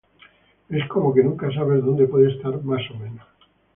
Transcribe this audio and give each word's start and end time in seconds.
Es 0.69 0.87
como 0.87 1.13
que 1.13 1.21
nunca 1.23 1.51
sabes 1.53 1.85
donde 1.85 2.07
puede 2.07 2.31
estar 2.33 2.59
más 2.63 2.81
o 2.89 2.95
menos. 2.95 3.27